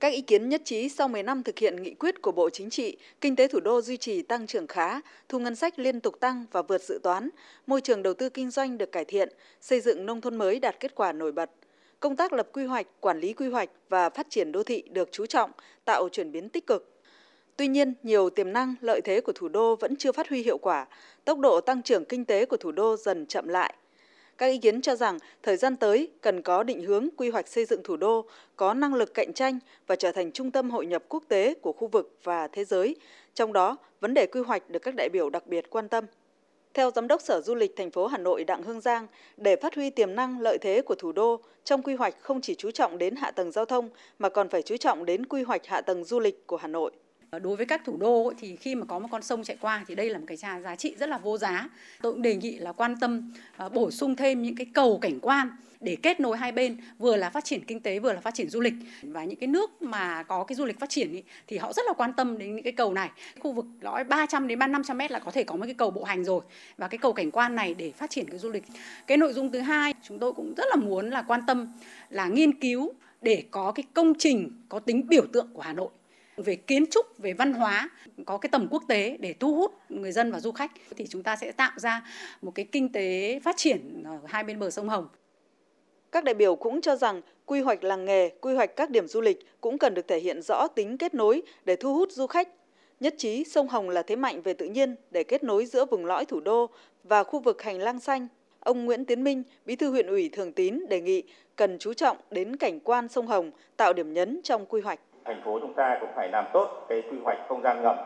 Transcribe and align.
Các 0.00 0.12
ý 0.12 0.20
kiến 0.20 0.48
nhất 0.48 0.62
trí 0.64 0.88
sau 0.88 1.08
10 1.08 1.22
năm 1.22 1.42
thực 1.42 1.58
hiện 1.58 1.82
nghị 1.82 1.94
quyết 1.94 2.22
của 2.22 2.32
Bộ 2.32 2.50
Chính 2.50 2.70
trị, 2.70 2.96
kinh 3.20 3.36
tế 3.36 3.48
thủ 3.48 3.60
đô 3.60 3.80
duy 3.80 3.96
trì 3.96 4.22
tăng 4.22 4.46
trưởng 4.46 4.66
khá, 4.66 5.00
thu 5.28 5.38
ngân 5.38 5.54
sách 5.54 5.78
liên 5.78 6.00
tục 6.00 6.20
tăng 6.20 6.44
và 6.52 6.62
vượt 6.62 6.82
dự 6.82 7.00
toán, 7.02 7.28
môi 7.66 7.80
trường 7.80 8.02
đầu 8.02 8.14
tư 8.14 8.28
kinh 8.28 8.50
doanh 8.50 8.78
được 8.78 8.92
cải 8.92 9.04
thiện, 9.04 9.28
xây 9.60 9.80
dựng 9.80 10.06
nông 10.06 10.20
thôn 10.20 10.36
mới 10.36 10.60
đạt 10.60 10.80
kết 10.80 10.94
quả 10.94 11.12
nổi 11.12 11.32
bật. 11.32 11.50
Công 12.00 12.16
tác 12.16 12.32
lập 12.32 12.48
quy 12.52 12.64
hoạch, 12.64 12.86
quản 13.00 13.20
lý 13.20 13.32
quy 13.32 13.48
hoạch 13.48 13.70
và 13.88 14.10
phát 14.10 14.26
triển 14.30 14.52
đô 14.52 14.62
thị 14.62 14.82
được 14.90 15.08
chú 15.12 15.26
trọng, 15.26 15.50
tạo 15.84 16.08
chuyển 16.12 16.32
biến 16.32 16.48
tích 16.48 16.66
cực. 16.66 17.00
Tuy 17.56 17.68
nhiên, 17.68 17.94
nhiều 18.02 18.30
tiềm 18.30 18.52
năng, 18.52 18.74
lợi 18.80 19.00
thế 19.00 19.20
của 19.20 19.32
thủ 19.32 19.48
đô 19.48 19.76
vẫn 19.76 19.96
chưa 19.96 20.12
phát 20.12 20.28
huy 20.28 20.42
hiệu 20.42 20.58
quả, 20.58 20.86
tốc 21.24 21.38
độ 21.38 21.60
tăng 21.60 21.82
trưởng 21.82 22.04
kinh 22.04 22.24
tế 22.24 22.46
của 22.46 22.56
thủ 22.56 22.72
đô 22.72 22.96
dần 22.96 23.26
chậm 23.26 23.48
lại. 23.48 23.74
Các 24.40 24.46
ý 24.46 24.58
kiến 24.58 24.82
cho 24.82 24.96
rằng 24.96 25.18
thời 25.42 25.56
gian 25.56 25.76
tới 25.76 26.08
cần 26.20 26.42
có 26.42 26.62
định 26.62 26.82
hướng 26.82 27.08
quy 27.16 27.30
hoạch 27.30 27.48
xây 27.48 27.64
dựng 27.64 27.82
thủ 27.84 27.96
đô 27.96 28.24
có 28.56 28.74
năng 28.74 28.94
lực 28.94 29.14
cạnh 29.14 29.32
tranh 29.32 29.58
và 29.86 29.96
trở 29.96 30.12
thành 30.12 30.32
trung 30.32 30.50
tâm 30.50 30.70
hội 30.70 30.86
nhập 30.86 31.02
quốc 31.08 31.24
tế 31.28 31.54
của 31.54 31.72
khu 31.72 31.86
vực 31.88 32.16
và 32.22 32.48
thế 32.48 32.64
giới. 32.64 32.96
Trong 33.34 33.52
đó, 33.52 33.76
vấn 34.00 34.14
đề 34.14 34.26
quy 34.26 34.40
hoạch 34.40 34.70
được 34.70 34.78
các 34.78 34.94
đại 34.94 35.08
biểu 35.12 35.30
đặc 35.30 35.46
biệt 35.46 35.70
quan 35.70 35.88
tâm. 35.88 36.04
Theo 36.74 36.90
Giám 36.90 37.08
đốc 37.08 37.22
Sở 37.22 37.40
Du 37.40 37.54
lịch 37.54 37.76
thành 37.76 37.90
phố 37.90 38.06
Hà 38.06 38.18
Nội 38.18 38.44
Đặng 38.44 38.62
Hương 38.62 38.80
Giang, 38.80 39.06
để 39.36 39.56
phát 39.56 39.74
huy 39.74 39.90
tiềm 39.90 40.14
năng 40.14 40.40
lợi 40.40 40.58
thế 40.58 40.82
của 40.82 40.94
thủ 40.94 41.12
đô, 41.12 41.40
trong 41.64 41.82
quy 41.82 41.94
hoạch 41.94 42.14
không 42.20 42.40
chỉ 42.40 42.54
chú 42.54 42.70
trọng 42.70 42.98
đến 42.98 43.16
hạ 43.16 43.30
tầng 43.30 43.52
giao 43.52 43.64
thông 43.64 43.90
mà 44.18 44.28
còn 44.28 44.48
phải 44.48 44.62
chú 44.62 44.76
trọng 44.76 45.04
đến 45.04 45.26
quy 45.26 45.42
hoạch 45.42 45.66
hạ 45.66 45.80
tầng 45.80 46.04
du 46.04 46.20
lịch 46.20 46.46
của 46.46 46.56
Hà 46.56 46.68
Nội. 46.68 46.92
Ờ, 47.30 47.38
đối 47.38 47.56
với 47.56 47.66
các 47.66 47.84
thủ 47.84 47.96
đô 47.96 48.32
thì 48.38 48.56
khi 48.56 48.74
mà 48.74 48.84
có 48.84 48.98
một 48.98 49.08
con 49.10 49.22
sông 49.22 49.44
chạy 49.44 49.56
qua 49.60 49.84
thì 49.88 49.94
đây 49.94 50.10
là 50.10 50.18
một 50.18 50.24
cái 50.28 50.36
giá 50.36 50.76
trị 50.76 50.94
rất 50.98 51.08
là 51.08 51.18
vô 51.18 51.38
giá. 51.38 51.68
Tôi 52.02 52.12
cũng 52.12 52.22
đề 52.22 52.34
nghị 52.34 52.58
là 52.58 52.72
quan 52.72 52.96
tâm 53.00 53.32
ờ, 53.56 53.68
bổ 53.68 53.90
sung 53.90 54.16
thêm 54.16 54.42
những 54.42 54.56
cái 54.56 54.66
cầu 54.74 54.98
cảnh 54.98 55.20
quan 55.20 55.50
để 55.80 55.96
kết 56.02 56.20
nối 56.20 56.36
hai 56.36 56.52
bên 56.52 56.76
vừa 56.98 57.16
là 57.16 57.30
phát 57.30 57.44
triển 57.44 57.64
kinh 57.64 57.80
tế 57.80 57.98
vừa 57.98 58.12
là 58.12 58.20
phát 58.20 58.34
triển 58.34 58.50
du 58.50 58.60
lịch. 58.60 58.74
Và 59.02 59.24
những 59.24 59.38
cái 59.38 59.46
nước 59.46 59.82
mà 59.82 60.22
có 60.22 60.44
cái 60.44 60.56
du 60.56 60.64
lịch 60.64 60.80
phát 60.80 60.90
triển 60.90 61.12
ý, 61.12 61.22
thì 61.46 61.58
họ 61.58 61.72
rất 61.72 61.82
là 61.86 61.92
quan 61.92 62.12
tâm 62.12 62.38
đến 62.38 62.54
những 62.54 62.64
cái 62.64 62.72
cầu 62.72 62.92
này. 62.92 63.10
Khu 63.40 63.52
vực 63.52 63.66
lõi 63.80 64.04
300 64.04 64.48
đến 64.48 64.58
500 64.58 64.98
mét 64.98 65.10
là 65.10 65.18
có 65.18 65.30
thể 65.30 65.44
có 65.44 65.56
một 65.56 65.64
cái 65.64 65.74
cầu 65.74 65.90
bộ 65.90 66.04
hành 66.04 66.24
rồi. 66.24 66.40
Và 66.76 66.88
cái 66.88 66.98
cầu 66.98 67.12
cảnh 67.12 67.30
quan 67.30 67.54
này 67.54 67.74
để 67.74 67.92
phát 67.92 68.10
triển 68.10 68.30
cái 68.30 68.38
du 68.38 68.50
lịch. 68.50 68.64
Cái 69.06 69.18
nội 69.18 69.32
dung 69.32 69.52
thứ 69.52 69.60
hai 69.60 69.94
chúng 70.02 70.18
tôi 70.18 70.32
cũng 70.32 70.54
rất 70.56 70.64
là 70.70 70.76
muốn 70.76 71.10
là 71.10 71.22
quan 71.22 71.40
tâm 71.46 71.72
là 72.10 72.26
nghiên 72.26 72.60
cứu 72.60 72.92
để 73.22 73.44
có 73.50 73.72
cái 73.72 73.84
công 73.94 74.12
trình 74.18 74.50
có 74.68 74.78
tính 74.78 75.08
biểu 75.08 75.24
tượng 75.32 75.48
của 75.54 75.62
Hà 75.62 75.72
Nội 75.72 75.88
về 76.42 76.56
kiến 76.56 76.84
trúc, 76.90 77.18
về 77.18 77.32
văn 77.32 77.52
hóa 77.52 77.90
có 78.26 78.38
cái 78.38 78.50
tầm 78.52 78.68
quốc 78.70 78.82
tế 78.88 79.16
để 79.20 79.34
thu 79.40 79.54
hút 79.54 79.74
người 79.88 80.12
dân 80.12 80.32
và 80.32 80.40
du 80.40 80.52
khách 80.52 80.70
thì 80.96 81.06
chúng 81.06 81.22
ta 81.22 81.36
sẽ 81.36 81.52
tạo 81.52 81.72
ra 81.76 82.06
một 82.42 82.52
cái 82.54 82.66
kinh 82.72 82.92
tế 82.92 83.40
phát 83.44 83.56
triển 83.56 84.02
ở 84.06 84.18
hai 84.26 84.44
bên 84.44 84.58
bờ 84.58 84.70
sông 84.70 84.88
Hồng. 84.88 85.08
Các 86.12 86.24
đại 86.24 86.34
biểu 86.34 86.56
cũng 86.56 86.80
cho 86.80 86.96
rằng 86.96 87.22
quy 87.46 87.60
hoạch 87.60 87.84
làng 87.84 88.04
nghề, 88.04 88.28
quy 88.28 88.54
hoạch 88.54 88.76
các 88.76 88.90
điểm 88.90 89.08
du 89.08 89.20
lịch 89.20 89.46
cũng 89.60 89.78
cần 89.78 89.94
được 89.94 90.08
thể 90.08 90.18
hiện 90.18 90.42
rõ 90.42 90.66
tính 90.66 90.98
kết 90.98 91.14
nối 91.14 91.42
để 91.64 91.76
thu 91.76 91.94
hút 91.94 92.12
du 92.12 92.26
khách. 92.26 92.48
Nhất 93.00 93.14
trí 93.18 93.44
sông 93.44 93.68
Hồng 93.68 93.88
là 93.88 94.02
thế 94.02 94.16
mạnh 94.16 94.42
về 94.42 94.54
tự 94.54 94.66
nhiên 94.66 94.96
để 95.10 95.24
kết 95.24 95.44
nối 95.44 95.66
giữa 95.66 95.84
vùng 95.84 96.06
lõi 96.06 96.24
thủ 96.24 96.40
đô 96.40 96.70
và 97.04 97.24
khu 97.24 97.40
vực 97.40 97.62
hành 97.62 97.78
lang 97.78 98.00
xanh. 98.00 98.28
Ông 98.60 98.84
Nguyễn 98.84 99.04
Tiến 99.04 99.24
Minh, 99.24 99.42
Bí 99.64 99.76
thư 99.76 99.90
huyện 99.90 100.06
ủy 100.06 100.28
Thường 100.28 100.52
Tín 100.52 100.80
đề 100.88 101.00
nghị 101.00 101.22
cần 101.56 101.78
chú 101.78 101.92
trọng 101.92 102.16
đến 102.30 102.56
cảnh 102.56 102.80
quan 102.80 103.08
sông 103.08 103.26
Hồng, 103.26 103.50
tạo 103.76 103.92
điểm 103.92 104.12
nhấn 104.12 104.40
trong 104.44 104.66
quy 104.66 104.80
hoạch 104.80 105.00
thành 105.24 105.40
phố 105.44 105.58
chúng 105.60 105.74
ta 105.74 105.98
cũng 106.00 106.10
phải 106.14 106.28
làm 106.28 106.44
tốt 106.52 106.68
cái 106.88 107.02
quy 107.10 107.18
hoạch 107.24 107.38
không 107.48 107.62
gian 107.62 107.82
ngầm. 107.82 107.96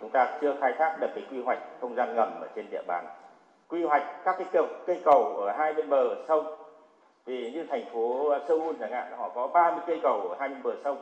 Chúng 0.00 0.10
ta 0.10 0.38
chưa 0.40 0.54
khai 0.60 0.72
thác 0.78 0.96
được 1.00 1.08
cái 1.14 1.24
quy 1.30 1.42
hoạch 1.42 1.58
không 1.80 1.94
gian 1.94 2.14
ngầm 2.14 2.40
ở 2.40 2.48
trên 2.54 2.66
địa 2.70 2.82
bàn. 2.86 3.04
Quy 3.68 3.84
hoạch 3.84 4.02
các 4.24 4.34
cái 4.38 4.46
cầu, 4.52 4.66
cây 4.86 5.00
cầu 5.04 5.36
ở 5.36 5.52
hai 5.58 5.72
bên 5.72 5.90
bờ 5.90 6.14
sông. 6.28 6.46
Vì 7.24 7.50
như 7.50 7.66
thành 7.70 7.84
phố 7.92 8.34
Seoul 8.48 8.76
chẳng 8.80 8.92
hạn 8.92 9.12
họ 9.16 9.28
có 9.28 9.46
30 9.46 9.80
cây 9.86 10.00
cầu 10.02 10.20
ở 10.20 10.36
hai 10.40 10.48
bên 10.48 10.62
bờ 10.62 10.70
sông. 10.84 10.96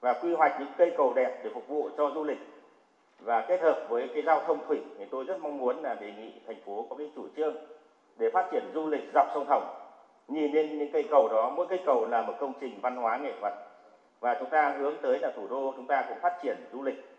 Và 0.00 0.12
quy 0.12 0.34
hoạch 0.34 0.60
những 0.60 0.68
cây 0.76 0.92
cầu 0.96 1.12
đẹp 1.16 1.40
để 1.44 1.50
phục 1.54 1.68
vụ 1.68 1.88
cho 1.96 2.10
du 2.14 2.24
lịch. 2.24 2.38
Và 3.20 3.44
kết 3.48 3.60
hợp 3.60 3.86
với 3.88 4.10
cái 4.14 4.22
giao 4.22 4.40
thông 4.46 4.58
thủy 4.68 4.80
thì 4.98 5.04
tôi 5.10 5.24
rất 5.24 5.40
mong 5.40 5.58
muốn 5.58 5.82
là 5.82 5.94
đề 5.94 6.12
nghị 6.12 6.32
thành 6.46 6.60
phố 6.66 6.86
có 6.90 6.96
cái 6.96 7.10
chủ 7.16 7.22
trương 7.36 7.54
để 8.18 8.30
phát 8.30 8.48
triển 8.52 8.70
du 8.74 8.86
lịch 8.86 9.10
dọc 9.14 9.26
sông 9.34 9.46
Hồng. 9.48 9.74
Nhìn 10.28 10.52
lên 10.52 10.78
những 10.78 10.92
cây 10.92 11.04
cầu 11.10 11.28
đó 11.28 11.52
mỗi 11.56 11.66
cây 11.66 11.80
cầu 11.86 12.06
là 12.10 12.22
một 12.22 12.34
công 12.40 12.52
trình 12.60 12.78
văn 12.82 12.96
hóa 12.96 13.16
nghệ 13.16 13.32
thuật 13.40 13.52
và 14.22 14.36
chúng 14.40 14.50
ta 14.50 14.74
hướng 14.78 14.94
tới 15.02 15.18
là 15.18 15.32
thủ 15.36 15.46
đô, 15.50 15.74
chúng 15.76 15.86
ta 15.86 16.04
cũng 16.08 16.18
phát 16.22 16.38
triển 16.42 16.56
du 16.72 16.82
lịch 16.82 17.11